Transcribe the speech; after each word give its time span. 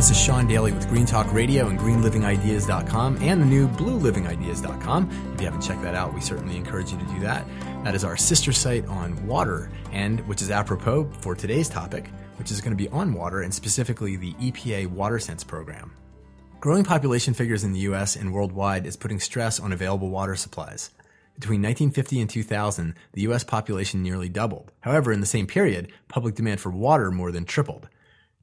This 0.00 0.12
is 0.12 0.18
Sean 0.18 0.46
Daily 0.46 0.72
with 0.72 0.88
Green 0.88 1.04
Talk 1.04 1.30
Radio 1.30 1.68
and 1.68 1.78
greenlivingideas.com 1.78 3.18
and 3.20 3.42
the 3.42 3.44
new 3.44 3.68
bluelivingideas.com. 3.68 5.34
If 5.34 5.40
you 5.42 5.44
haven't 5.44 5.60
checked 5.60 5.82
that 5.82 5.94
out, 5.94 6.14
we 6.14 6.22
certainly 6.22 6.56
encourage 6.56 6.90
you 6.90 6.96
to 6.96 7.04
do 7.04 7.20
that. 7.20 7.46
That 7.84 7.94
is 7.94 8.02
our 8.02 8.16
sister 8.16 8.50
site 8.50 8.86
on 8.86 9.26
water 9.26 9.70
and 9.92 10.26
which 10.26 10.40
is 10.40 10.50
apropos 10.50 11.04
for 11.20 11.34
today's 11.34 11.68
topic, 11.68 12.08
which 12.38 12.50
is 12.50 12.62
going 12.62 12.70
to 12.70 12.82
be 12.82 12.88
on 12.88 13.12
water 13.12 13.42
and 13.42 13.52
specifically 13.52 14.16
the 14.16 14.32
EPA 14.36 14.86
WaterSense 14.86 15.46
program. 15.46 15.92
Growing 16.60 16.82
population 16.82 17.34
figures 17.34 17.62
in 17.62 17.74
the 17.74 17.80
US 17.80 18.16
and 18.16 18.32
worldwide 18.32 18.86
is 18.86 18.96
putting 18.96 19.20
stress 19.20 19.60
on 19.60 19.70
available 19.70 20.08
water 20.08 20.34
supplies. 20.34 20.92
Between 21.34 21.60
1950 21.60 22.22
and 22.22 22.30
2000, 22.30 22.94
the 23.12 23.20
US 23.28 23.44
population 23.44 24.02
nearly 24.02 24.30
doubled. 24.30 24.72
However, 24.80 25.12
in 25.12 25.20
the 25.20 25.26
same 25.26 25.46
period, 25.46 25.92
public 26.08 26.36
demand 26.36 26.60
for 26.60 26.70
water 26.70 27.10
more 27.10 27.30
than 27.30 27.44
tripled. 27.44 27.90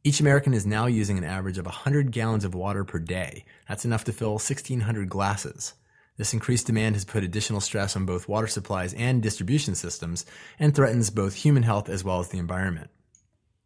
Each 0.07 0.21
American 0.21 0.53
is 0.53 0.65
now 0.65 0.85
using 0.85 1.17
an 1.17 1.25
average 1.25 1.57
of 1.57 1.65
100 1.65 2.11
gallons 2.11 2.45
of 2.45 2.55
water 2.55 2.85
per 2.85 2.97
day. 2.97 3.43
That's 3.67 3.83
enough 3.83 4.05
to 4.05 4.13
fill 4.13 4.35
1,600 4.35 5.09
glasses. 5.09 5.73
This 6.15 6.33
increased 6.33 6.65
demand 6.65 6.95
has 6.95 7.03
put 7.03 7.25
additional 7.25 7.59
stress 7.59 7.93
on 7.93 8.05
both 8.05 8.29
water 8.29 8.47
supplies 8.47 8.93
and 8.93 9.21
distribution 9.21 9.75
systems 9.75 10.25
and 10.59 10.73
threatens 10.73 11.09
both 11.09 11.33
human 11.33 11.63
health 11.63 11.89
as 11.89 12.05
well 12.05 12.21
as 12.21 12.29
the 12.29 12.37
environment. 12.37 12.89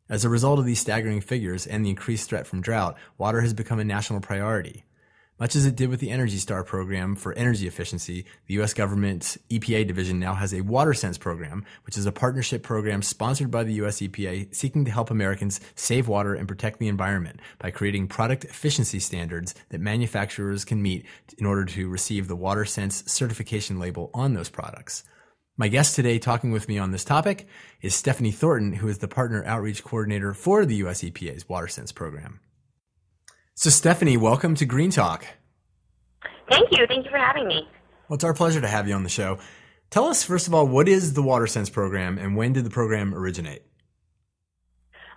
As 0.09 0.25
a 0.25 0.30
result 0.30 0.58
of 0.58 0.66
these 0.66 0.80
staggering 0.80 1.22
figures 1.22 1.67
and 1.67 1.86
the 1.86 1.92
increased 1.92 2.28
threat 2.28 2.48
from 2.48 2.61
drought, 2.61 2.98
water 3.20 3.42
has 3.42 3.53
become 3.53 3.78
a 3.78 3.83
national 3.83 4.20
priority. 4.20 4.83
Much 5.42 5.56
as 5.56 5.66
it 5.66 5.75
did 5.75 5.89
with 5.89 6.00
the 6.00 6.11
Energy 6.11 6.38
Star 6.38 6.64
program 6.64 7.16
for 7.16 7.34
energy 7.34 7.66
efficiency, 7.66 8.25
the 8.45 8.53
U.S. 8.53 8.75
government's 8.75 9.39
EPA 9.50 9.88
division 9.88 10.20
now 10.20 10.36
has 10.36 10.53
a 10.53 10.61
WaterSense 10.61 11.20
program, 11.20 11.66
which 11.83 11.98
is 11.98 12.06
a 12.06 12.11
partnership 12.11 12.61
program 12.61 13.02
sponsored 13.02 13.50
by 13.50 13.64
the 13.64 13.73
U.S. 13.73 14.02
EPA 14.02 14.53
seeking 14.53 14.86
to 14.86 14.92
help 14.92 15.09
Americans 15.09 15.59
save 15.73 16.08
water 16.08 16.36
and 16.36 16.48
protect 16.48 16.78
the 16.78 16.88
environment 16.88 17.39
by 17.58 17.72
creating 17.72 18.08
product 18.08 18.44
efficiency 18.45 19.00
standards 19.00 19.56
that 19.70 19.81
manufacturers 19.81 20.64
can 20.64 20.80
meet 20.80 21.08
in 21.39 21.48
order 21.48 21.66
to 21.66 21.89
receive 21.89 22.28
the 22.28 22.38
WaterSense 22.38 23.09
certification 23.09 23.80
label 23.80 24.11
on 24.14 24.36
those 24.36 24.50
products. 24.50 25.03
My 25.58 25.70
guest 25.70 25.95
today 25.95 26.20
talking 26.20 26.52
with 26.52 26.67
me 26.67 26.78
on 26.78 26.92
this 26.92 27.03
topic 27.03 27.48
is 27.81 27.95
Stephanie 27.95 28.30
Thornton, 28.30 28.73
who 28.73 28.88
is 28.88 29.00
the 29.00 29.08
partner 29.08 29.44
outreach 29.48 29.83
coordinator 29.83 30.36
for 30.36 30.67
the 30.67 30.76
U.S. 30.76 31.02
EPA's 31.02 31.45
WaterSense 31.45 31.95
program. 31.95 32.42
So, 33.62 33.70
Stephanie, 33.70 34.17
welcome 34.17 34.56
to 34.56 34.66
Green 34.66 34.90
Talk. 34.90 35.23
Thank 36.50 36.72
you. 36.72 36.88
Thank 36.88 37.06
you 37.06 37.12
for 37.12 37.20
having 37.20 37.48
me. 37.48 37.70
Well, 38.09 38.16
it's 38.16 38.23
our 38.23 38.33
pleasure 38.33 38.60
to 38.60 38.67
have 38.67 38.88
you 38.88 38.95
on 38.95 39.04
the 39.04 39.10
show. 39.10 39.38
Tell 39.92 40.05
us, 40.05 40.23
first 40.23 40.48
of 40.48 40.55
all, 40.55 40.66
what 40.66 40.89
is 40.89 41.14
the 41.14 41.22
WaterSense 41.22 41.71
program 41.71 42.17
and 42.17 42.36
when 42.36 42.54
did 42.54 42.64
the 42.64 42.71
program 42.71 43.14
originate? 43.14 43.61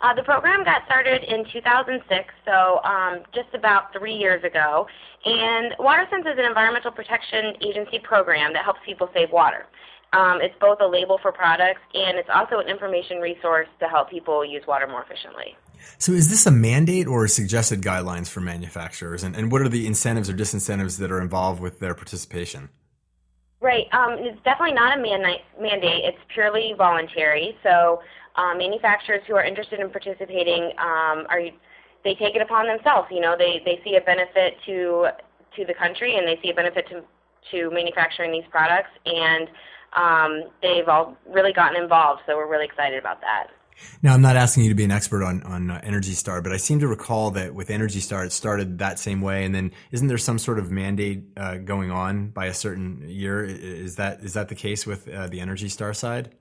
Uh, 0.02 0.12
the 0.12 0.22
program 0.24 0.62
got 0.62 0.84
started 0.84 1.22
in 1.22 1.46
2006, 1.54 2.34
so 2.44 2.82
um, 2.84 3.22
just 3.34 3.48
about 3.54 3.94
three 3.98 4.12
years 4.12 4.44
ago. 4.44 4.86
And 5.24 5.72
WaterSense 5.78 6.30
is 6.30 6.38
an 6.38 6.44
environmental 6.44 6.90
protection 6.90 7.54
agency 7.62 7.98
program 7.98 8.52
that 8.52 8.62
helps 8.62 8.80
people 8.84 9.08
save 9.14 9.32
water. 9.32 9.64
Um, 10.12 10.42
it's 10.42 10.54
both 10.60 10.82
a 10.82 10.86
label 10.86 11.18
for 11.22 11.32
products 11.32 11.80
and 11.94 12.18
it's 12.18 12.28
also 12.28 12.58
an 12.58 12.68
information 12.68 13.20
resource 13.20 13.68
to 13.80 13.88
help 13.88 14.10
people 14.10 14.44
use 14.44 14.64
water 14.68 14.86
more 14.86 15.02
efficiently. 15.02 15.56
So, 15.98 16.12
is 16.12 16.28
this 16.28 16.46
a 16.46 16.50
mandate 16.50 17.06
or 17.06 17.26
suggested 17.28 17.82
guidelines 17.82 18.28
for 18.28 18.40
manufacturers? 18.40 19.22
And, 19.22 19.36
and 19.36 19.50
what 19.50 19.62
are 19.62 19.68
the 19.68 19.86
incentives 19.86 20.28
or 20.28 20.34
disincentives 20.34 20.98
that 20.98 21.10
are 21.10 21.20
involved 21.20 21.60
with 21.60 21.80
their 21.80 21.94
participation? 21.94 22.70
Right. 23.64 23.86
Um, 23.92 24.18
it's 24.18 24.38
definitely 24.44 24.74
not 24.74 24.98
a 24.98 25.00
man- 25.00 25.38
mandate. 25.58 26.04
It's 26.04 26.18
purely 26.34 26.74
voluntary. 26.76 27.56
So, 27.62 28.02
um, 28.36 28.58
manufacturers 28.58 29.22
who 29.26 29.36
are 29.36 29.44
interested 29.44 29.80
in 29.80 29.88
participating 29.90 30.72
um, 30.78 31.24
are 31.30 31.40
they 32.04 32.14
take 32.14 32.36
it 32.36 32.42
upon 32.42 32.66
themselves. 32.66 33.08
You 33.10 33.20
know, 33.20 33.36
they 33.38 33.62
they 33.64 33.80
see 33.82 33.96
a 33.96 34.02
benefit 34.02 34.56
to 34.66 35.08
to 35.56 35.64
the 35.64 35.72
country 35.72 36.16
and 36.16 36.28
they 36.28 36.38
see 36.42 36.50
a 36.50 36.54
benefit 36.54 36.86
to 36.88 37.02
to 37.52 37.70
manufacturing 37.70 38.32
these 38.32 38.44
products, 38.50 38.90
and 39.06 39.48
um, 39.94 40.50
they've 40.60 40.88
all 40.88 41.16
really 41.26 41.52
gotten 41.54 41.82
involved. 41.82 42.20
So, 42.26 42.36
we're 42.36 42.50
really 42.50 42.66
excited 42.66 42.98
about 42.98 43.22
that. 43.22 43.48
Now, 44.02 44.14
I'm 44.14 44.22
not 44.22 44.36
asking 44.36 44.64
you 44.64 44.68
to 44.70 44.74
be 44.74 44.84
an 44.84 44.90
expert 44.90 45.22
on 45.22 45.42
on 45.42 45.70
uh, 45.70 45.80
Energy 45.82 46.12
Star, 46.12 46.42
but 46.42 46.52
I 46.52 46.56
seem 46.56 46.80
to 46.80 46.88
recall 46.88 47.30
that 47.32 47.54
with 47.54 47.70
Energy 47.70 48.00
Star, 48.00 48.24
it 48.24 48.32
started 48.32 48.78
that 48.78 48.98
same 48.98 49.20
way, 49.20 49.44
and 49.44 49.54
then 49.54 49.72
isn't 49.92 50.08
there 50.08 50.18
some 50.18 50.38
sort 50.38 50.58
of 50.58 50.70
mandate 50.70 51.24
uh, 51.36 51.56
going 51.56 51.90
on 51.90 52.28
by 52.28 52.46
a 52.46 52.54
certain 52.54 53.04
year? 53.08 53.44
Is 53.44 53.96
that 53.96 54.20
is 54.20 54.34
that 54.34 54.48
the 54.48 54.54
case 54.54 54.86
with 54.86 55.08
uh, 55.08 55.26
the 55.28 55.40
Energy 55.40 55.68
Star 55.68 55.94
side? 55.94 56.34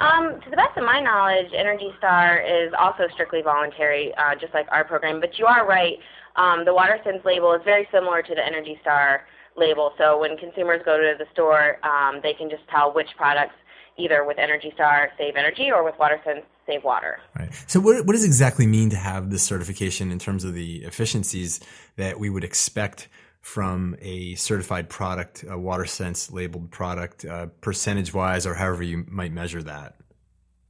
Um, 0.00 0.40
to 0.42 0.50
the 0.50 0.56
best 0.56 0.76
of 0.76 0.84
my 0.84 1.00
knowledge, 1.00 1.52
Energy 1.52 1.90
Star 1.98 2.38
is 2.38 2.72
also 2.78 3.08
strictly 3.12 3.42
voluntary, 3.42 4.14
uh, 4.14 4.36
just 4.36 4.54
like 4.54 4.66
our 4.70 4.84
program. 4.84 5.20
But 5.20 5.38
you 5.38 5.46
are 5.46 5.66
right. 5.66 5.98
Um, 6.36 6.64
the 6.64 6.70
WaterSense 6.70 7.24
label 7.24 7.52
is 7.54 7.62
very 7.64 7.88
similar 7.90 8.22
to 8.22 8.34
the 8.34 8.44
Energy 8.44 8.78
Star 8.80 9.26
label. 9.56 9.92
So 9.98 10.20
when 10.20 10.36
consumers 10.36 10.82
go 10.84 10.98
to 10.98 11.14
the 11.18 11.26
store, 11.32 11.84
um, 11.84 12.20
they 12.22 12.32
can 12.32 12.48
just 12.48 12.62
tell 12.68 12.94
which 12.94 13.08
products 13.16 13.56
either 13.98 14.24
with 14.24 14.38
Energy 14.38 14.70
Star 14.74 15.10
save 15.18 15.36
energy 15.36 15.70
or 15.70 15.84
with 15.84 15.94
WaterSense 15.96 16.42
save 16.66 16.84
water. 16.84 17.18
Right. 17.38 17.50
So 17.66 17.80
what, 17.80 18.06
what 18.06 18.12
does 18.12 18.24
exactly 18.24 18.66
mean 18.66 18.90
to 18.90 18.96
have 18.96 19.30
this 19.30 19.42
certification 19.42 20.10
in 20.10 20.18
terms 20.18 20.44
of 20.44 20.54
the 20.54 20.84
efficiencies 20.84 21.60
that 21.96 22.18
we 22.18 22.30
would 22.30 22.44
expect 22.44 23.08
from 23.40 23.96
a 24.00 24.34
certified 24.34 24.88
product, 24.88 25.42
a 25.44 25.56
WaterSense 25.56 26.32
labeled 26.32 26.70
product, 26.70 27.24
uh, 27.24 27.46
percentage 27.60 28.12
wise, 28.12 28.46
or 28.46 28.54
however 28.54 28.82
you 28.82 29.04
might 29.08 29.32
measure 29.32 29.62
that? 29.62 29.94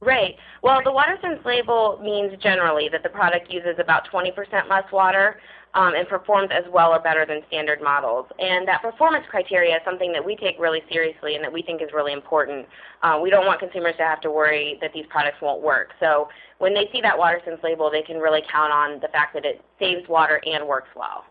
Right. 0.01 0.37
Well, 0.63 0.81
the 0.83 0.91
WaterSense 0.91 1.43
label 1.43 1.99
means 2.01 2.41
generally 2.41 2.87
that 2.89 3.03
the 3.03 3.09
product 3.09 3.51
uses 3.51 3.75
about 3.79 4.07
20% 4.09 4.69
less 4.69 4.89
water 4.93 5.41
um, 5.73 5.93
and 5.93 6.07
performs 6.07 6.49
as 6.51 6.63
well 6.71 6.91
or 6.91 6.99
better 6.99 7.25
than 7.25 7.41
standard 7.47 7.81
models. 7.81 8.25
And 8.39 8.67
that 8.67 8.81
performance 8.81 9.25
criteria 9.29 9.75
is 9.75 9.81
something 9.85 10.11
that 10.13 10.25
we 10.25 10.35
take 10.35 10.59
really 10.59 10.81
seriously 10.91 11.35
and 11.35 11.43
that 11.43 11.53
we 11.53 11.61
think 11.61 11.81
is 11.81 11.89
really 11.93 12.13
important. 12.13 12.67
Uh, 13.03 13.19
we 13.21 13.29
don't 13.29 13.45
want 13.45 13.59
consumers 13.59 13.95
to 13.97 14.03
have 14.03 14.21
to 14.21 14.31
worry 14.31 14.77
that 14.81 14.93
these 14.93 15.05
products 15.09 15.37
won't 15.41 15.61
work. 15.61 15.89
So 15.99 16.29
when 16.57 16.73
they 16.73 16.89
see 16.91 17.01
that 17.01 17.17
WaterSense 17.17 17.63
label, 17.63 17.91
they 17.91 18.01
can 18.01 18.17
really 18.17 18.41
count 18.51 18.73
on 18.73 18.99
the 18.99 19.07
fact 19.09 19.33
that 19.35 19.45
it 19.45 19.63
saves 19.77 20.07
water 20.09 20.41
and 20.45 20.67
works 20.67 20.89
well. 20.95 21.23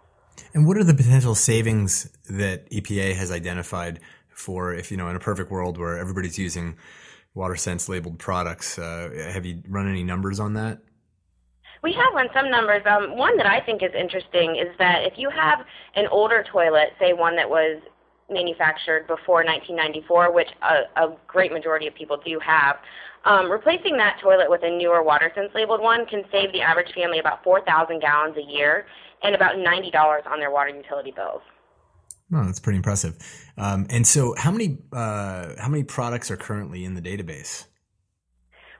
And 0.54 0.66
what 0.66 0.76
are 0.76 0.84
the 0.84 0.94
potential 0.94 1.34
savings 1.34 2.10
that 2.30 2.70
EPA 2.70 3.16
has 3.16 3.32
identified 3.32 4.00
for 4.28 4.72
if, 4.72 4.90
you 4.90 4.96
know, 4.96 5.08
in 5.08 5.16
a 5.16 5.20
perfect 5.20 5.50
world 5.50 5.78
where 5.78 5.98
everybody's 5.98 6.38
using 6.38 6.76
WaterSense 7.34 7.88
labeled 7.88 8.20
products? 8.20 8.78
Uh, 8.78 9.10
have 9.32 9.44
you 9.44 9.62
run 9.68 9.88
any 9.88 10.04
numbers 10.04 10.38
on 10.38 10.54
that? 10.54 10.78
We 11.82 11.92
have 11.92 12.14
run 12.14 12.28
some 12.34 12.50
numbers. 12.50 12.82
Um, 12.86 13.16
one 13.16 13.36
that 13.36 13.46
I 13.46 13.60
think 13.60 13.82
is 13.82 13.92
interesting 13.98 14.56
is 14.56 14.68
that 14.78 15.04
if 15.04 15.14
you 15.16 15.30
have 15.30 15.60
an 15.94 16.06
older 16.08 16.44
toilet, 16.50 16.90
say 16.98 17.12
one 17.12 17.36
that 17.36 17.48
was 17.48 17.80
manufactured 18.30 19.06
before 19.06 19.44
1994, 19.44 20.32
which 20.32 20.48
a, 20.62 21.02
a 21.02 21.16
great 21.26 21.52
majority 21.52 21.86
of 21.86 21.94
people 21.94 22.20
do 22.24 22.38
have, 22.44 22.76
um, 23.24 23.50
replacing 23.50 23.96
that 23.96 24.18
toilet 24.22 24.48
with 24.48 24.62
a 24.62 24.70
newer 24.70 25.02
WaterSense 25.02 25.54
labeled 25.54 25.80
one 25.80 26.06
can 26.06 26.24
save 26.30 26.52
the 26.52 26.60
average 26.60 26.92
family 26.94 27.18
about 27.18 27.42
4,000 27.42 28.00
gallons 28.00 28.36
a 28.36 28.42
year 28.42 28.86
and 29.22 29.34
about 29.34 29.56
$90 29.56 30.26
on 30.26 30.38
their 30.38 30.50
water 30.50 30.70
utility 30.70 31.10
bills. 31.10 31.42
Oh, 32.32 32.44
that's 32.44 32.60
pretty 32.60 32.76
impressive. 32.76 33.16
Um, 33.56 33.86
and 33.88 34.06
so, 34.06 34.34
how 34.36 34.50
many 34.50 34.78
uh, 34.92 35.54
how 35.58 35.68
many 35.68 35.82
products 35.82 36.30
are 36.30 36.36
currently 36.36 36.84
in 36.84 36.92
the 36.94 37.00
database? 37.00 37.64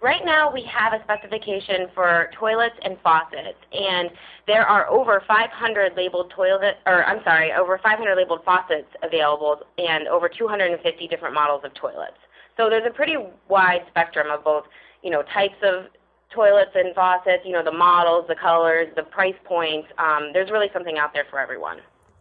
Right 0.01 0.25
now, 0.25 0.53
we 0.53 0.63
have 0.63 0.93
a 0.93 1.03
specification 1.03 1.89
for 1.93 2.31
toilets 2.39 2.77
and 2.83 2.97
faucets, 3.03 3.59
and 3.73 4.11
there 4.47 4.65
are 4.65 4.89
over 4.89 5.25
500 5.27 5.97
labeled 5.97 6.31
toilet, 6.31 6.77
or 6.87 7.05
I'm 7.05 7.23
sorry, 7.25 7.53
over 7.53 7.79
500 7.79 8.15
labeled 8.15 8.45
faucets 8.45 8.87
available, 9.03 9.63
and 9.77 10.07
over 10.07 10.29
250 10.29 11.09
different 11.09 11.35
models 11.35 11.63
of 11.65 11.75
toilets. 11.75 12.17
So 12.57 12.71
there's 12.71 12.87
a 12.87 12.95
pretty 12.95 13.17
wide 13.49 13.87
spectrum 13.89 14.29
of 14.31 14.45
both, 14.45 14.67
you 15.03 15.11
know, 15.11 15.23
types 15.35 15.57
of 15.65 15.87
toilets 16.33 16.71
and 16.77 16.95
faucets, 16.95 17.43
you 17.45 17.53
know, 17.53 17.65
the 17.65 17.73
models, 17.73 18.27
the 18.29 18.37
colors, 18.37 18.87
the 18.95 19.03
price 19.03 19.37
points. 19.45 19.89
Um, 19.99 20.31
there's 20.33 20.51
really 20.51 20.69
something 20.73 20.97
out 20.97 21.13
there 21.13 21.27
for 21.29 21.41
everyone. 21.41 21.79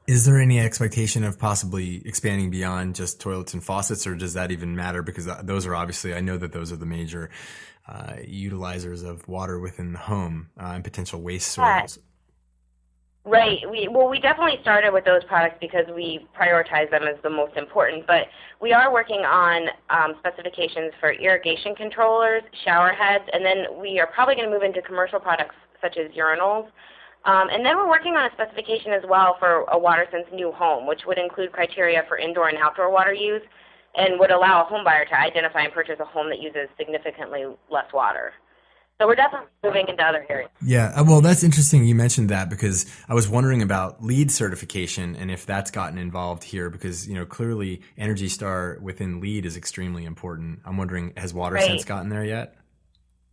Is 0.07 0.25
there 0.25 0.39
any 0.39 0.57
expectation 0.57 1.25
of 1.25 1.38
possibly 1.38 2.01
expanding 2.07 2.50
beyond 2.50 2.95
just 2.95 3.19
toilets 3.19 3.53
and 3.53 3.62
faucets, 3.62 4.07
or 4.07 4.15
does 4.15 4.35
that 4.35 4.51
even 4.51 4.73
matter? 4.73 5.03
Because 5.03 5.27
those 5.44 5.65
are 5.65 5.75
obviously, 5.75 6.13
I 6.13 6.21
know 6.21 6.38
that 6.38 6.53
those 6.53 6.71
are 6.71 6.77
the 6.77 6.85
major 6.85 7.30
uh, 7.88 8.13
utilizers 8.28 9.06
of 9.06 9.28
water 9.28 9.60
within 9.60 9.94
the 9.94 10.00
home 10.00 10.50
uh, 10.60 10.72
and 10.75 10.84
potential 10.84 11.22
waste 11.22 11.51
sources. 11.51 12.00
Right. 13.28 13.60
We 13.69 13.89
well, 13.92 14.07
we 14.07 14.22
definitely 14.22 14.57
started 14.62 14.94
with 14.94 15.04
those 15.04 15.22
products 15.25 15.57
because 15.60 15.86
we 15.94 16.25
prioritize 16.39 16.89
them 16.89 17.04
as 17.04 17.22
the 17.24 17.30
most 17.30 17.57
important. 17.57 18.07
But 18.07 18.28
we 18.62 18.72
are 18.72 18.92
working 18.92 19.19
on 19.25 19.68
um, 19.89 20.16
specifications 20.19 20.94
for 21.01 21.12
irrigation 21.12 21.75
controllers, 21.75 22.44
shower 22.63 22.94
heads, 22.94 23.25
and 23.34 23.44
then 23.44 23.66
we 23.81 24.00
are 24.00 24.07
probably 24.07 24.36
going 24.36 24.48
to 24.48 24.54
move 24.54 24.63
into 24.63 24.81
commercial 24.81 25.19
products 25.19 25.56
such 25.81 25.98
as 25.98 26.10
urinals. 26.12 26.69
Um, 27.25 27.50
and 27.51 27.66
then 27.66 27.75
we're 27.75 27.90
working 27.90 28.16
on 28.16 28.31
a 28.31 28.33
specification 28.33 28.94
as 28.94 29.04
well 29.10 29.36
for 29.40 29.63
a 29.63 29.78
WaterSense 29.78 30.31
new 30.31 30.54
home, 30.54 30.88
which 30.88 31.01
would 31.06 31.18
include 31.18 31.51
criteria 31.51 32.06
for 32.07 32.18
indoor 32.18 32.48
and 32.48 32.57
outdoor 32.57 32.90
water 32.90 33.13
use, 33.13 33.42
and 33.97 34.19
would 34.19 34.31
allow 34.31 34.61
a 34.61 34.65
home 34.65 34.83
buyer 34.83 35.05
to 35.05 35.19
identify 35.19 35.61
and 35.61 35.73
purchase 35.73 35.99
a 35.99 36.05
home 36.05 36.29
that 36.29 36.39
uses 36.39 36.69
significantly 36.77 37.45
less 37.69 37.91
water. 37.94 38.33
So 38.99 39.05
we're 39.05 39.15
definitely 39.15 39.49
moving 39.63 39.88
into 39.88 40.03
other 40.03 40.25
areas. 40.27 40.49
Yeah, 40.63 40.88
uh, 40.95 41.03
well, 41.03 41.21
that's 41.21 41.44
interesting. 41.44 41.85
You 41.85 41.94
mentioned 41.94 42.29
that 42.29 42.49
because 42.49 42.88
I 43.07 43.13
was 43.13 43.27
wondering 43.27 43.61
about 43.61 44.03
LEED 44.03 44.31
certification 44.31 45.15
and 45.15 45.29
if 45.29 45.45
that's 45.45 45.69
gotten 45.69 45.99
involved 45.99 46.44
here 46.44 46.71
because 46.71 47.07
you 47.07 47.13
know 47.13 47.25
clearly 47.25 47.81
Energy 47.97 48.27
Star 48.27 48.79
within 48.81 49.19
LEED 49.19 49.45
is 49.45 49.55
extremely 49.55 50.05
important. 50.05 50.61
I'm 50.65 50.77
wondering 50.77 51.13
has 51.15 51.31
WaterSense 51.31 51.69
right. 51.69 51.85
gotten 51.85 52.09
there 52.09 52.25
yet? 52.25 52.55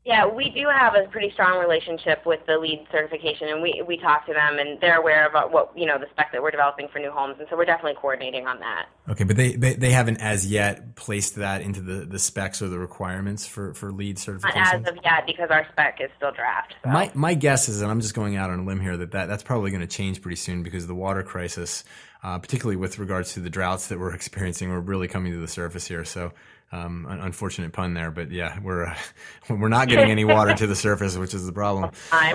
Yeah, 0.05 0.27
we 0.27 0.51
do 0.51 0.69
have 0.69 0.95
a 0.95 1.09
pretty 1.09 1.31
strong 1.31 1.59
relationship 1.59 2.27
with 2.27 2.45
the 2.47 2.59
LEED 2.59 2.87
certification, 2.93 3.49
and 3.49 3.63
we 3.63 3.83
we 3.89 3.97
talk 3.97 4.27
to 4.27 4.35
them, 4.35 4.59
and 4.59 4.79
they're 4.79 4.99
aware 4.99 5.27
of 5.27 5.51
what 5.51 5.73
you 5.75 5.87
know 5.87 5.99
the 5.99 6.07
spec 6.11 6.31
that 6.33 6.43
we're 6.43 6.51
developing 6.51 6.89
for 6.89 6.99
new 6.99 7.11
homes, 7.11 7.37
and 7.39 7.49
so 7.49 7.57
we're 7.57 7.65
definitely 7.65 7.95
coordinating 7.99 8.47
on 8.47 8.61
that. 8.61 8.87
Okay, 9.09 9.25
but 9.25 9.37
they 9.37 9.57
they, 9.57 9.73
they 9.73 9.93
haven't 9.93 10.19
as 10.19 10.47
yet 10.47 10.95
placed 10.95 11.37
that 11.37 11.63
into 11.63 11.81
the, 11.81 12.05
the 12.05 12.19
specs 12.19 12.61
or 12.61 12.69
the 12.69 12.79
requirements 12.79 13.47
for 13.47 13.73
for 13.73 13.93
LEED 13.93 14.19
certification. 14.19 14.61
Not 14.61 14.75
as 14.75 14.93
of 14.93 14.99
yet, 15.03 15.25
because 15.27 15.49
our 15.49 15.67
spec 15.73 15.99
is 16.03 16.11
still 16.19 16.33
draft. 16.33 16.75
So. 16.85 16.91
My 16.91 17.11
my 17.15 17.33
guess 17.33 17.71
is, 17.71 17.81
and 17.81 17.91
I'm 17.91 18.03
just 18.03 18.15
going 18.15 18.37
out 18.37 18.51
on 18.51 18.59
a 18.59 18.65
limb 18.65 18.81
here, 18.81 18.99
that, 18.99 19.13
that 19.13 19.27
that's 19.27 19.43
probably 19.43 19.71
going 19.71 19.81
to 19.81 19.87
change 19.87 20.21
pretty 20.21 20.37
soon 20.37 20.63
because 20.63 20.85
of 20.85 20.89
the 20.89 20.95
water 20.95 21.23
crisis, 21.23 21.83
uh, 22.23 22.39
particularly 22.39 22.77
with 22.77 22.99
regards 22.99 23.33
to 23.35 23.41
the 23.41 23.49
droughts 23.49 23.89
that 23.89 23.99
we're 23.99 24.15
experiencing, 24.15 24.71
are 24.71 24.81
really 24.81 25.09
coming 25.09 25.33
to 25.33 25.41
the 25.41 25.49
surface 25.49 25.87
here. 25.87 26.05
So 26.05 26.33
um, 26.73 27.07
an 27.09 27.21
unfortunate 27.21 27.73
pun 27.73 27.95
there, 27.95 28.11
but 28.11 28.31
yeah, 28.31 28.59
we're 28.61 28.87
uh, 28.87 28.97
we're 29.49 29.69
not 29.69 29.89
getting 29.89 30.11
any 30.11 30.25
water 30.25 30.55
to 30.55 30.67
the 30.67 30.75
surface, 30.75 31.17
which 31.17 31.35
is 31.35 31.47
the 31.47 31.53
problem. 31.53 31.91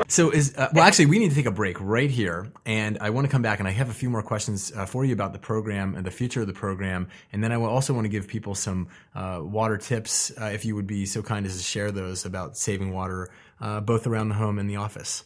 So 0.08 0.30
is 0.32 0.56
uh, 0.56 0.70
well, 0.74 0.86
actually, 0.86 1.08
we 1.08 1.20
need 1.20 1.30
to 1.30 1.36
take 1.36 1.46
a 1.46 1.52
break 1.52 1.78
right 1.80 2.10
here, 2.10 2.52
and 2.66 2.98
I 3.00 3.10
want 3.10 3.26
to 3.26 3.32
come 3.32 3.42
back, 3.42 3.60
and 3.60 3.68
I 3.68 3.72
have 3.72 3.90
a 3.90 3.94
few 3.94 4.10
more 4.10 4.22
questions 4.22 4.72
uh, 4.76 4.86
for 4.86 5.04
you 5.04 5.14
about 5.14 5.34
the 5.34 5.40
program 5.40 5.96
and 5.96 6.06
the 6.06 6.12
future 6.12 6.42
of 6.42 6.48
the 6.48 6.54
program, 6.54 7.10
and 7.34 7.44
then 7.44 7.52
I 7.52 7.56
also 7.56 7.94
want 7.94 8.06
to 8.06 8.10
give 8.10 8.28
people 8.28 8.56
some 8.56 8.88
uh, 9.16 9.40
water 9.42 9.78
tips, 9.78 10.32
uh, 10.40 10.46
if 10.46 10.66
you 10.66 10.76
would 10.76 10.88
be 10.88 11.06
so 11.06 11.22
kind 11.22 11.46
as 11.46 11.58
to 11.58 11.64
share 11.64 11.92
those 11.92 12.26
about 12.26 12.58
saving 12.58 12.94
water, 12.94 13.30
uh, 13.60 13.82
both 13.82 14.08
around 14.08 14.30
the 14.30 14.36
home 14.36 14.60
and 14.60 14.70
the 14.70 14.78
office. 14.78 15.26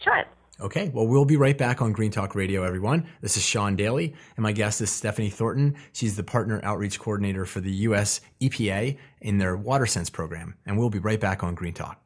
Sure. 0.00 0.24
Okay, 0.60 0.88
well, 0.94 1.06
we'll 1.06 1.24
be 1.24 1.36
right 1.36 1.58
back 1.58 1.82
on 1.82 1.90
Green 1.90 2.12
Talk 2.12 2.36
Radio, 2.36 2.62
everyone. 2.62 3.08
This 3.20 3.36
is 3.36 3.42
Sean 3.42 3.74
Daily, 3.74 4.14
and 4.36 4.42
my 4.44 4.52
guest 4.52 4.80
is 4.80 4.88
Stephanie 4.88 5.28
Thornton. 5.28 5.74
She's 5.92 6.14
the 6.14 6.22
Partner 6.22 6.60
Outreach 6.62 7.00
Coordinator 7.00 7.44
for 7.44 7.60
the 7.60 7.72
U.S. 7.72 8.20
EPA 8.40 8.96
in 9.20 9.38
their 9.38 9.58
WaterSense 9.58 10.12
program, 10.12 10.54
and 10.64 10.78
we'll 10.78 10.90
be 10.90 11.00
right 11.00 11.18
back 11.18 11.42
on 11.42 11.56
Green 11.56 11.74
Talk. 11.74 12.03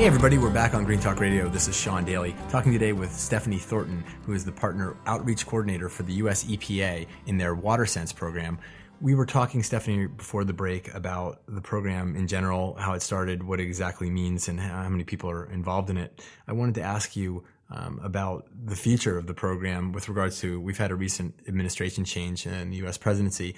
Hey, 0.00 0.06
everybody, 0.06 0.38
we're 0.38 0.48
back 0.48 0.72
on 0.72 0.84
Green 0.84 0.98
Talk 0.98 1.20
Radio. 1.20 1.46
This 1.50 1.68
is 1.68 1.76
Sean 1.76 2.06
Daily, 2.06 2.34
talking 2.48 2.72
today 2.72 2.94
with 2.94 3.12
Stephanie 3.12 3.58
Thornton, 3.58 4.02
who 4.24 4.32
is 4.32 4.46
the 4.46 4.50
partner 4.50 4.96
outreach 5.04 5.44
coordinator 5.44 5.90
for 5.90 6.04
the 6.04 6.14
U.S. 6.14 6.42
EPA 6.44 7.06
in 7.26 7.36
their 7.36 7.54
WaterSense 7.54 8.16
program. 8.16 8.58
We 9.02 9.14
were 9.14 9.26
talking, 9.26 9.62
Stephanie, 9.62 10.06
before 10.06 10.44
the 10.44 10.54
break 10.54 10.94
about 10.94 11.42
the 11.46 11.60
program 11.60 12.16
in 12.16 12.28
general, 12.28 12.76
how 12.76 12.94
it 12.94 13.02
started, 13.02 13.42
what 13.42 13.60
it 13.60 13.64
exactly 13.64 14.08
means, 14.08 14.48
and 14.48 14.58
how 14.58 14.88
many 14.88 15.04
people 15.04 15.28
are 15.28 15.44
involved 15.44 15.90
in 15.90 15.98
it. 15.98 16.24
I 16.48 16.54
wanted 16.54 16.76
to 16.76 16.82
ask 16.82 17.14
you 17.14 17.44
um, 17.68 18.00
about 18.02 18.46
the 18.64 18.76
future 18.76 19.18
of 19.18 19.26
the 19.26 19.34
program 19.34 19.92
with 19.92 20.08
regards 20.08 20.40
to 20.40 20.58
we've 20.58 20.78
had 20.78 20.92
a 20.92 20.96
recent 20.96 21.34
administration 21.46 22.06
change 22.06 22.46
in 22.46 22.70
the 22.70 22.78
U.S. 22.78 22.96
presidency. 22.96 23.54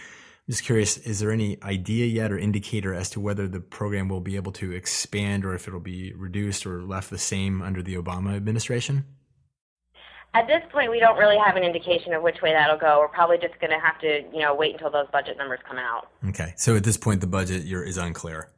I'm 0.48 0.52
just 0.52 0.64
curious, 0.64 0.98
is 0.98 1.20
there 1.20 1.30
any 1.30 1.62
idea 1.62 2.04
yet 2.06 2.32
or 2.32 2.38
indicator 2.38 2.92
as 2.92 3.10
to 3.10 3.20
whether 3.20 3.46
the 3.46 3.60
program 3.60 4.08
will 4.08 4.20
be 4.20 4.34
able 4.34 4.50
to 4.52 4.72
expand 4.72 5.44
or 5.44 5.54
if 5.54 5.68
it'll 5.68 5.78
be 5.78 6.12
reduced 6.14 6.66
or 6.66 6.82
left 6.82 7.10
the 7.10 7.18
same 7.18 7.62
under 7.62 7.80
the 7.80 7.94
Obama 7.94 8.34
administration? 8.34 9.04
At 10.34 10.48
this 10.48 10.62
point, 10.72 10.90
we 10.90 10.98
don't 10.98 11.16
really 11.16 11.38
have 11.38 11.54
an 11.56 11.62
indication 11.62 12.12
of 12.12 12.22
which 12.22 12.42
way 12.42 12.52
that'll 12.52 12.78
go. 12.78 12.98
We're 12.98 13.08
probably 13.08 13.38
just 13.38 13.58
going 13.60 13.70
to 13.70 13.78
have 13.78 14.00
to, 14.00 14.22
you 14.32 14.40
know, 14.40 14.54
wait 14.54 14.72
until 14.72 14.90
those 14.90 15.06
budget 15.12 15.36
numbers 15.38 15.60
come 15.68 15.78
out. 15.78 16.08
Okay. 16.30 16.54
So 16.56 16.74
at 16.74 16.82
this 16.82 16.96
point, 16.96 17.20
the 17.20 17.26
budget 17.28 17.64
is 17.64 17.96
unclear. 17.96 18.48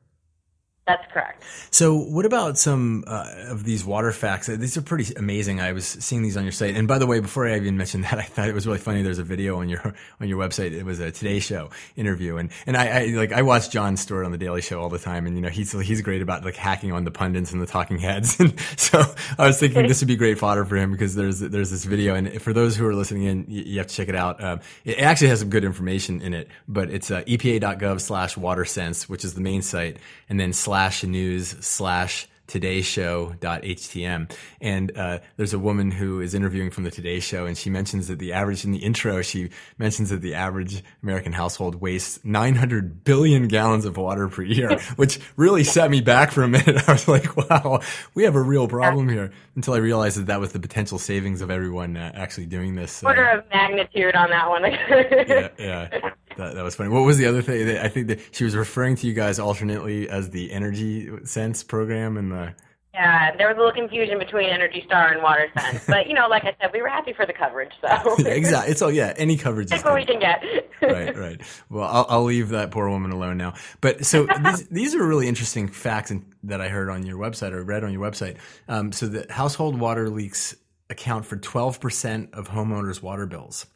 That's 0.86 1.10
correct. 1.10 1.42
So, 1.70 1.94
what 1.94 2.26
about 2.26 2.58
some 2.58 3.04
uh, 3.06 3.26
of 3.48 3.64
these 3.64 3.86
water 3.86 4.12
facts? 4.12 4.48
These 4.48 4.76
are 4.76 4.82
pretty 4.82 5.14
amazing. 5.14 5.58
I 5.58 5.72
was 5.72 5.86
seeing 5.86 6.22
these 6.22 6.36
on 6.36 6.42
your 6.42 6.52
site, 6.52 6.76
and 6.76 6.86
by 6.86 6.98
the 6.98 7.06
way, 7.06 7.20
before 7.20 7.48
I 7.48 7.56
even 7.56 7.78
mentioned 7.78 8.04
that, 8.10 8.18
I 8.18 8.22
thought 8.22 8.50
it 8.50 8.54
was 8.54 8.66
really 8.66 8.78
funny. 8.78 9.00
There's 9.00 9.18
a 9.18 9.24
video 9.24 9.60
on 9.60 9.70
your 9.70 9.94
on 10.20 10.28
your 10.28 10.38
website. 10.38 10.72
It 10.72 10.84
was 10.84 11.00
a 11.00 11.10
Today 11.10 11.40
Show 11.40 11.70
interview, 11.96 12.36
and 12.36 12.50
and 12.66 12.76
I, 12.76 12.88
I 12.88 13.04
like 13.06 13.32
I 13.32 13.40
watch 13.40 13.70
Jon 13.70 13.96
Stewart 13.96 14.26
on 14.26 14.32
the 14.32 14.36
Daily 14.36 14.60
Show 14.60 14.78
all 14.78 14.90
the 14.90 14.98
time, 14.98 15.26
and 15.26 15.36
you 15.36 15.40
know 15.40 15.48
he's 15.48 15.72
he's 15.72 16.02
great 16.02 16.20
about 16.20 16.44
like 16.44 16.54
hacking 16.54 16.92
on 16.92 17.04
the 17.04 17.10
pundits 17.10 17.50
and 17.50 17.62
the 17.62 17.66
talking 17.66 17.98
heads, 17.98 18.36
and 18.38 18.54
so 18.76 19.02
I 19.38 19.46
was 19.46 19.58
thinking 19.58 19.88
this 19.88 20.02
would 20.02 20.08
be 20.08 20.16
great 20.16 20.38
fodder 20.38 20.66
for 20.66 20.76
him 20.76 20.92
because 20.92 21.14
there's 21.14 21.40
there's 21.40 21.70
this 21.70 21.86
video, 21.86 22.14
and 22.14 22.42
for 22.42 22.52
those 22.52 22.76
who 22.76 22.86
are 22.86 22.94
listening 22.94 23.22
in, 23.22 23.46
you, 23.48 23.62
you 23.62 23.78
have 23.78 23.86
to 23.86 23.94
check 23.94 24.08
it 24.08 24.16
out. 24.16 24.44
Um, 24.44 24.60
it 24.84 24.98
actually 24.98 25.28
has 25.28 25.40
some 25.40 25.48
good 25.48 25.64
information 25.64 26.20
in 26.20 26.34
it, 26.34 26.48
but 26.68 26.90
it's 26.90 27.10
uh, 27.10 27.22
EPA.gov/slash 27.22 28.34
WaterSense, 28.34 29.04
which 29.04 29.24
is 29.24 29.32
the 29.32 29.40
main 29.40 29.62
site, 29.62 29.96
and 30.28 30.38
then 30.38 30.52
slash 30.52 30.73
news 31.04 31.48
slash 31.60 32.28
todayshow.htm. 32.48 34.30
And 34.60 34.96
uh, 34.96 35.18
there's 35.36 35.54
a 35.54 35.58
woman 35.58 35.90
who 35.90 36.20
is 36.20 36.34
interviewing 36.34 36.70
from 36.70 36.84
the 36.84 36.90
Today 36.90 37.20
Show, 37.20 37.46
and 37.46 37.56
she 37.56 37.70
mentions 37.70 38.08
that 38.08 38.18
the 38.18 38.32
average 38.32 38.64
in 38.64 38.72
the 38.72 38.78
intro, 38.78 39.22
she 39.22 39.50
mentions 39.78 40.10
that 40.10 40.20
the 40.20 40.34
average 40.34 40.82
American 41.02 41.32
household 41.32 41.76
wastes 41.76 42.20
900 42.24 43.04
billion 43.04 43.48
gallons 43.48 43.84
of 43.84 43.96
water 43.96 44.28
per 44.28 44.42
year, 44.42 44.78
which 44.96 45.20
really 45.36 45.64
set 45.64 45.90
me 45.90 46.00
back 46.00 46.32
for 46.32 46.42
a 46.42 46.48
minute. 46.48 46.82
I 46.88 46.92
was 46.92 47.08
like, 47.08 47.36
wow, 47.36 47.80
we 48.14 48.24
have 48.24 48.34
a 48.34 48.42
real 48.42 48.68
problem 48.68 49.08
here. 49.08 49.32
Until 49.56 49.74
I 49.74 49.78
realized 49.78 50.18
that 50.18 50.26
that 50.26 50.40
was 50.40 50.52
the 50.52 50.60
potential 50.60 50.98
savings 50.98 51.40
of 51.40 51.50
everyone 51.50 51.96
uh, 51.96 52.12
actually 52.14 52.46
doing 52.46 52.74
this. 52.74 53.02
Uh, 53.02 53.08
Order 53.08 53.28
of 53.30 53.44
magnitude 53.50 54.14
on 54.14 54.30
that 54.30 54.48
one. 54.48 54.62
yeah, 55.28 55.48
yeah. 55.58 56.10
That, 56.36 56.54
that 56.54 56.62
was 56.64 56.74
funny. 56.74 56.90
What 56.90 57.02
was 57.02 57.18
the 57.18 57.26
other 57.26 57.42
thing? 57.42 57.76
I 57.78 57.88
think 57.88 58.08
that 58.08 58.20
she 58.32 58.44
was 58.44 58.56
referring 58.56 58.96
to 58.96 59.06
you 59.06 59.12
guys 59.12 59.38
alternately 59.38 60.08
as 60.08 60.30
the 60.30 60.52
Energy 60.52 61.10
Sense 61.24 61.62
program 61.62 62.16
and 62.16 62.32
the. 62.32 62.54
Yeah, 62.92 63.36
there 63.36 63.48
was 63.48 63.56
a 63.56 63.58
little 63.58 63.72
confusion 63.72 64.20
between 64.20 64.50
Energy 64.50 64.84
Star 64.86 65.12
and 65.12 65.20
Water 65.20 65.48
Sense, 65.58 65.84
but 65.88 66.06
you 66.06 66.14
know, 66.14 66.28
like 66.28 66.44
I 66.44 66.54
said, 66.60 66.70
we 66.72 66.80
were 66.80 66.88
happy 66.88 67.12
for 67.12 67.26
the 67.26 67.32
coverage. 67.32 67.72
So 67.80 67.88
yeah, 68.18 68.28
exactly, 68.28 68.70
it's 68.70 68.82
all 68.82 68.90
yeah, 68.90 69.12
any 69.16 69.36
coverage. 69.36 69.68
That's 69.68 69.84
what 69.84 69.94
we 69.94 70.04
can 70.04 70.20
get. 70.20 70.42
right, 70.82 71.16
right. 71.16 71.40
Well, 71.70 71.88
I'll, 71.88 72.06
I'll 72.08 72.24
leave 72.24 72.50
that 72.50 72.70
poor 72.70 72.88
woman 72.88 73.10
alone 73.10 73.36
now. 73.36 73.54
But 73.80 74.06
so 74.06 74.26
these, 74.44 74.68
these 74.68 74.94
are 74.94 75.04
really 75.04 75.26
interesting 75.26 75.66
facts 75.66 76.10
in, 76.12 76.24
that 76.44 76.60
I 76.60 76.68
heard 76.68 76.88
on 76.88 77.04
your 77.04 77.18
website 77.18 77.52
or 77.52 77.64
read 77.64 77.82
on 77.82 77.92
your 77.92 78.02
website. 78.02 78.36
Um, 78.68 78.92
so 78.92 79.06
the 79.06 79.26
household 79.32 79.78
water 79.78 80.08
leaks 80.08 80.54
account 80.88 81.26
for 81.26 81.36
twelve 81.36 81.80
percent 81.80 82.30
of 82.32 82.48
homeowners' 82.48 83.02
water 83.02 83.26
bills. 83.26 83.66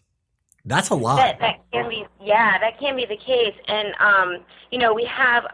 That's 0.68 0.90
a 0.90 0.94
lot. 0.94 1.16
That, 1.16 1.38
that 1.40 1.56
can 1.72 1.88
be, 1.88 2.04
yeah, 2.22 2.58
that 2.58 2.78
can 2.78 2.94
be 2.94 3.06
the 3.06 3.16
case. 3.16 3.54
And, 3.66 3.88
um, 4.00 4.44
you 4.70 4.78
know, 4.78 4.92
we 4.92 5.04
have 5.06 5.44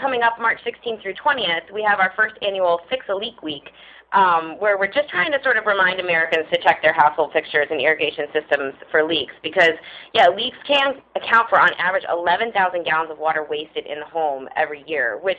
coming 0.00 0.22
up 0.22 0.32
March 0.40 0.58
16th 0.66 1.02
through 1.02 1.14
20th, 1.14 1.72
we 1.72 1.82
have 1.82 2.00
our 2.00 2.12
first 2.16 2.34
annual 2.42 2.80
Fix 2.88 3.04
a 3.08 3.14
Leak 3.14 3.42
Week, 3.42 3.70
um, 4.12 4.56
where 4.58 4.78
we're 4.78 4.92
just 4.92 5.08
trying 5.08 5.30
to 5.32 5.38
sort 5.42 5.56
of 5.56 5.66
remind 5.66 6.00
Americans 6.00 6.46
to 6.52 6.60
check 6.60 6.82
their 6.82 6.92
household 6.92 7.30
fixtures 7.32 7.68
and 7.70 7.80
irrigation 7.80 8.26
systems 8.32 8.74
for 8.90 9.04
leaks 9.04 9.34
because, 9.42 9.72
yeah, 10.14 10.28
leaks 10.28 10.56
can 10.66 10.94
account 11.16 11.48
for 11.48 11.60
on 11.60 11.70
average 11.78 12.04
11,000 12.10 12.84
gallons 12.84 13.10
of 13.10 13.18
water 13.18 13.46
wasted 13.48 13.86
in 13.86 14.00
the 14.00 14.06
home 14.06 14.48
every 14.56 14.84
year, 14.86 15.18
which 15.22 15.38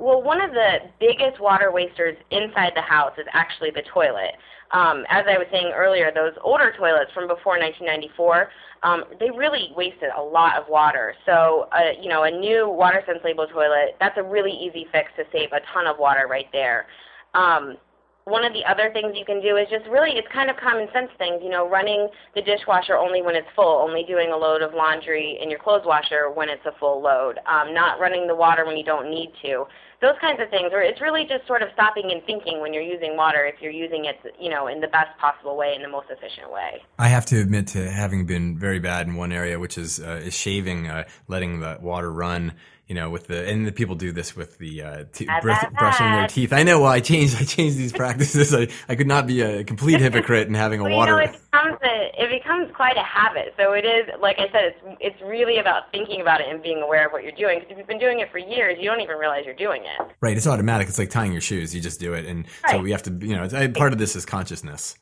Well, 0.02 0.20
one 0.20 0.40
of 0.40 0.50
the 0.50 0.78
biggest 0.98 1.40
water 1.40 1.70
wasters 1.70 2.16
inside 2.32 2.72
the 2.74 2.82
house 2.82 3.12
is 3.18 3.26
actually 3.32 3.70
the 3.70 3.82
toilet. 3.94 4.34
Um, 4.72 5.04
as 5.08 5.26
I 5.28 5.38
was 5.38 5.46
saying 5.52 5.70
earlier, 5.72 6.10
those 6.12 6.32
older 6.42 6.74
toilets 6.76 7.12
from 7.14 7.28
before 7.28 7.56
1994, 7.56 8.50
um, 8.82 9.04
they 9.20 9.30
really 9.30 9.70
wasted 9.76 10.10
a 10.18 10.20
lot 10.20 10.56
of 10.56 10.68
water. 10.68 11.14
So, 11.24 11.68
uh, 11.70 11.92
you 12.02 12.08
know, 12.08 12.24
a 12.24 12.30
new 12.32 12.66
WaterSense 12.66 13.22
label 13.22 13.46
toilet, 13.46 13.94
that's 14.00 14.18
a 14.18 14.24
really 14.24 14.50
easy 14.50 14.88
fix 14.90 15.12
to 15.18 15.24
save 15.30 15.52
a 15.52 15.60
ton 15.72 15.86
of 15.86 16.00
water 16.00 16.26
right 16.28 16.48
there. 16.52 16.86
Um, 17.34 17.76
one 18.24 18.44
of 18.44 18.52
the 18.52 18.64
other 18.64 18.90
things 18.92 19.14
you 19.16 19.24
can 19.24 19.40
do 19.40 19.56
is 19.56 19.68
just 19.68 19.86
really 19.86 20.12
it's 20.12 20.28
kind 20.32 20.50
of 20.50 20.56
common 20.56 20.88
sense 20.92 21.10
things 21.18 21.40
you 21.42 21.50
know 21.50 21.68
running 21.68 22.08
the 22.34 22.42
dishwasher 22.42 22.96
only 22.96 23.22
when 23.22 23.34
it's 23.34 23.48
full 23.54 23.82
only 23.82 24.04
doing 24.04 24.30
a 24.30 24.36
load 24.36 24.62
of 24.62 24.74
laundry 24.74 25.38
in 25.42 25.50
your 25.50 25.58
clothes 25.58 25.82
washer 25.84 26.30
when 26.30 26.48
it's 26.48 26.64
a 26.66 26.72
full 26.78 27.02
load 27.02 27.38
um, 27.46 27.74
not 27.74 27.98
running 27.98 28.26
the 28.26 28.34
water 28.34 28.64
when 28.64 28.76
you 28.76 28.84
don't 28.84 29.10
need 29.10 29.32
to. 29.42 29.64
Those 30.00 30.18
kinds 30.20 30.40
of 30.40 30.50
things 30.50 30.70
or 30.72 30.82
it's 30.82 31.00
really 31.00 31.24
just 31.24 31.46
sort 31.46 31.62
of 31.62 31.68
stopping 31.74 32.10
and 32.10 32.24
thinking 32.24 32.60
when 32.60 32.74
you're 32.74 32.82
using 32.82 33.16
water 33.16 33.44
if 33.44 33.60
you're 33.60 33.72
using 33.72 34.04
it 34.04 34.16
you 34.38 34.50
know 34.50 34.66
in 34.66 34.80
the 34.80 34.88
best 34.88 35.16
possible 35.18 35.56
way 35.56 35.74
in 35.74 35.82
the 35.82 35.88
most 35.88 36.06
efficient 36.10 36.52
way. 36.52 36.82
I 36.98 37.08
have 37.08 37.26
to 37.26 37.40
admit 37.40 37.68
to 37.68 37.90
having 37.90 38.26
been 38.26 38.58
very 38.58 38.78
bad 38.78 39.06
in 39.06 39.14
one 39.14 39.32
area 39.32 39.58
which 39.58 39.78
is, 39.78 40.00
uh, 40.00 40.20
is 40.24 40.34
shaving 40.34 40.88
uh, 40.88 41.04
letting 41.28 41.60
the 41.60 41.78
water 41.80 42.12
run 42.12 42.54
you 42.92 43.00
know, 43.00 43.08
with 43.08 43.26
the 43.26 43.48
and 43.48 43.66
the 43.66 43.72
people 43.72 43.94
do 43.94 44.12
this 44.12 44.36
with 44.36 44.58
the 44.58 44.82
uh, 44.82 45.04
t- 45.14 45.24
brushing 45.24 46.12
their 46.12 46.28
teeth. 46.28 46.52
I 46.52 46.62
know. 46.62 46.82
Well, 46.82 46.90
I 46.90 47.00
changed. 47.00 47.36
I 47.40 47.44
changed 47.44 47.78
these 47.78 47.90
practices. 47.90 48.52
I, 48.52 48.68
I 48.86 48.96
could 48.96 49.06
not 49.06 49.26
be 49.26 49.40
a 49.40 49.64
complete 49.64 49.98
hypocrite 50.02 50.46
in 50.46 50.52
having 50.52 50.78
a 50.80 50.84
well, 50.84 50.98
water. 50.98 51.12
You 51.12 51.16
know, 51.16 51.32
it 51.32 51.40
becomes 51.50 51.78
a, 51.82 52.22
it 52.22 52.42
becomes 52.42 52.70
quite 52.76 52.98
a 52.98 53.02
habit. 53.02 53.54
So 53.56 53.72
it 53.72 53.86
is, 53.86 54.10
like 54.20 54.38
I 54.38 54.52
said, 54.52 54.74
it's 54.74 54.98
it's 55.00 55.22
really 55.22 55.56
about 55.56 55.90
thinking 55.90 56.20
about 56.20 56.42
it 56.42 56.48
and 56.50 56.62
being 56.62 56.82
aware 56.82 57.06
of 57.06 57.12
what 57.12 57.22
you're 57.22 57.32
doing. 57.32 57.60
Because 57.60 57.72
if 57.72 57.78
you've 57.78 57.86
been 57.86 57.98
doing 57.98 58.20
it 58.20 58.30
for 58.30 58.36
years, 58.36 58.76
you 58.78 58.90
don't 58.90 59.00
even 59.00 59.16
realize 59.16 59.46
you're 59.46 59.54
doing 59.54 59.84
it. 59.84 60.06
Right. 60.20 60.36
It's 60.36 60.46
automatic. 60.46 60.86
It's 60.86 60.98
like 60.98 61.08
tying 61.08 61.32
your 61.32 61.40
shoes. 61.40 61.74
You 61.74 61.80
just 61.80 61.98
do 61.98 62.12
it, 62.12 62.26
and 62.26 62.44
right. 62.62 62.72
so 62.72 62.82
we 62.82 62.90
have 62.90 63.04
to. 63.04 63.26
You 63.26 63.36
know, 63.36 63.68
part 63.70 63.94
of 63.94 63.98
this 63.98 64.16
is 64.16 64.26
consciousness. 64.26 64.98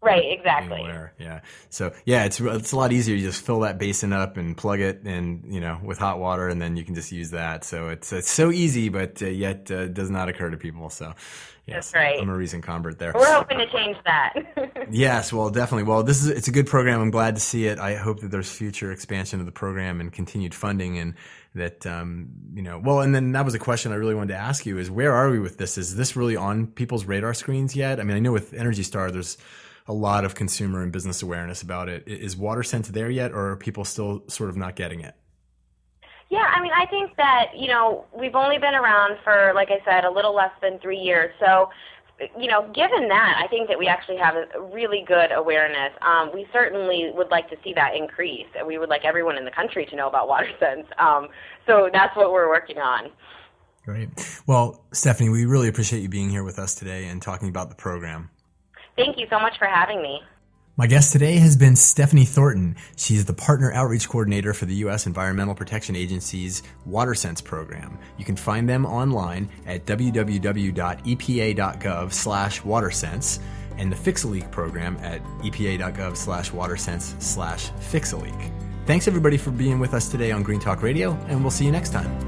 Right, 0.00 0.30
exactly. 0.30 0.80
Yeah. 1.18 1.40
So 1.70 1.92
yeah, 2.04 2.24
it's 2.24 2.40
it's 2.40 2.70
a 2.70 2.76
lot 2.76 2.92
easier. 2.92 3.16
You 3.16 3.26
just 3.26 3.44
fill 3.44 3.60
that 3.60 3.78
basin 3.78 4.12
up 4.12 4.36
and 4.36 4.56
plug 4.56 4.78
it, 4.78 5.02
and 5.04 5.52
you 5.52 5.60
know, 5.60 5.80
with 5.82 5.98
hot 5.98 6.20
water, 6.20 6.48
and 6.48 6.62
then 6.62 6.76
you 6.76 6.84
can 6.84 6.94
just 6.94 7.10
use 7.10 7.30
that. 7.30 7.64
So 7.64 7.88
it's 7.88 8.12
it's 8.12 8.30
so 8.30 8.52
easy, 8.52 8.90
but 8.90 9.20
uh, 9.20 9.26
yet 9.26 9.68
uh, 9.72 9.88
does 9.88 10.08
not 10.08 10.28
occur 10.28 10.50
to 10.50 10.56
people. 10.56 10.88
So 10.88 11.14
yes, 11.66 11.90
That's 11.90 11.94
right. 11.94 12.20
I'm 12.20 12.28
a 12.28 12.36
recent 12.36 12.62
convert 12.62 13.00
there. 13.00 13.10
We're 13.12 13.26
hoping 13.26 13.58
to 13.58 13.66
change 13.72 13.96
that. 14.04 14.34
yes, 14.90 15.32
well, 15.32 15.50
definitely. 15.50 15.82
Well, 15.82 16.04
this 16.04 16.22
is 16.22 16.28
it's 16.28 16.46
a 16.46 16.52
good 16.52 16.68
program. 16.68 17.00
I'm 17.00 17.10
glad 17.10 17.34
to 17.34 17.40
see 17.40 17.66
it. 17.66 17.80
I 17.80 17.96
hope 17.96 18.20
that 18.20 18.30
there's 18.30 18.50
future 18.50 18.92
expansion 18.92 19.40
of 19.40 19.46
the 19.46 19.52
program 19.52 20.00
and 20.00 20.12
continued 20.12 20.54
funding 20.54 20.98
and 20.98 21.14
that 21.54 21.84
um, 21.86 22.28
you 22.54 22.62
know 22.62 22.78
well 22.78 23.00
and 23.00 23.12
then 23.12 23.32
that 23.32 23.44
was 23.44 23.54
a 23.54 23.58
question 23.58 23.90
i 23.90 23.94
really 23.96 24.14
wanted 24.14 24.34
to 24.34 24.38
ask 24.38 24.66
you 24.66 24.78
is 24.78 24.90
where 24.90 25.14
are 25.14 25.30
we 25.30 25.40
with 25.40 25.56
this 25.56 25.78
is 25.78 25.96
this 25.96 26.14
really 26.14 26.36
on 26.36 26.66
people's 26.66 27.06
radar 27.06 27.34
screens 27.34 27.74
yet 27.74 27.98
i 27.98 28.04
mean 28.04 28.16
i 28.16 28.20
know 28.20 28.30
with 28.30 28.52
energy 28.52 28.82
star 28.82 29.10
there's 29.10 29.38
a 29.88 29.92
lot 29.92 30.24
of 30.24 30.34
consumer 30.34 30.82
and 30.82 30.92
business 30.92 31.22
awareness 31.22 31.62
about 31.62 31.88
it. 31.88 32.06
Is 32.06 32.36
WaterSense 32.36 32.88
there 32.88 33.10
yet, 33.10 33.32
or 33.32 33.50
are 33.50 33.56
people 33.56 33.84
still 33.84 34.22
sort 34.28 34.50
of 34.50 34.56
not 34.56 34.76
getting 34.76 35.00
it? 35.00 35.14
Yeah, 36.30 36.44
I 36.54 36.60
mean, 36.60 36.72
I 36.76 36.84
think 36.86 37.16
that 37.16 37.52
you 37.56 37.68
know 37.68 38.04
we've 38.16 38.34
only 38.34 38.58
been 38.58 38.74
around 38.74 39.16
for, 39.24 39.52
like 39.54 39.68
I 39.70 39.82
said, 39.84 40.04
a 40.04 40.10
little 40.10 40.34
less 40.34 40.52
than 40.60 40.78
three 40.78 40.98
years. 40.98 41.32
So, 41.40 41.70
you 42.38 42.48
know, 42.48 42.70
given 42.74 43.08
that, 43.08 43.40
I 43.42 43.48
think 43.48 43.68
that 43.68 43.78
we 43.78 43.86
actually 43.86 44.18
have 44.18 44.34
a 44.36 44.60
really 44.60 45.04
good 45.06 45.32
awareness. 45.32 45.92
Um, 46.02 46.30
we 46.34 46.46
certainly 46.52 47.12
would 47.14 47.30
like 47.30 47.48
to 47.48 47.56
see 47.64 47.72
that 47.74 47.96
increase, 47.96 48.46
and 48.58 48.66
we 48.66 48.76
would 48.76 48.90
like 48.90 49.06
everyone 49.06 49.38
in 49.38 49.46
the 49.46 49.50
country 49.50 49.86
to 49.86 49.96
know 49.96 50.06
about 50.06 50.28
WaterSense. 50.28 50.86
Um, 51.00 51.28
so 51.66 51.88
that's 51.90 52.14
what 52.14 52.30
we're 52.30 52.48
working 52.48 52.78
on. 52.78 53.10
Great. 53.86 54.10
Well, 54.46 54.84
Stephanie, 54.92 55.30
we 55.30 55.46
really 55.46 55.68
appreciate 55.68 56.00
you 56.00 56.10
being 56.10 56.28
here 56.28 56.44
with 56.44 56.58
us 56.58 56.74
today 56.74 57.06
and 57.06 57.22
talking 57.22 57.48
about 57.48 57.70
the 57.70 57.74
program. 57.74 58.28
Thank 58.98 59.16
you 59.16 59.26
so 59.30 59.38
much 59.38 59.56
for 59.58 59.66
having 59.66 60.02
me. 60.02 60.20
My 60.76 60.86
guest 60.88 61.12
today 61.12 61.36
has 61.36 61.56
been 61.56 61.76
Stephanie 61.76 62.24
Thornton. 62.24 62.76
She's 62.96 63.24
the 63.24 63.32
Partner 63.32 63.72
Outreach 63.72 64.08
Coordinator 64.08 64.52
for 64.54 64.66
the 64.66 64.74
U.S. 64.74 65.06
Environmental 65.06 65.54
Protection 65.54 65.96
Agency's 65.96 66.62
WaterSense 66.88 67.42
program. 67.42 67.98
You 68.16 68.24
can 68.24 68.36
find 68.36 68.68
them 68.68 68.84
online 68.84 69.48
at 69.66 69.86
www.epa.gov 69.86 70.22
slash 72.12 72.60
watersense 72.62 73.40
and 73.76 73.90
the 73.90 73.96
Fix-A-Leak 73.96 74.50
program 74.50 74.96
at 74.98 75.22
epa.gov 75.42 76.16
slash 76.16 76.50
watersense 76.50 77.20
slash 77.22 77.70
Fix-A-Leak. 77.78 78.52
Thanks 78.86 79.06
everybody 79.06 79.36
for 79.36 79.52
being 79.52 79.78
with 79.78 79.94
us 79.94 80.08
today 80.08 80.32
on 80.32 80.42
Green 80.42 80.60
Talk 80.60 80.82
Radio, 80.82 81.12
and 81.28 81.40
we'll 81.42 81.50
see 81.50 81.64
you 81.64 81.72
next 81.72 81.90
time. 81.90 82.27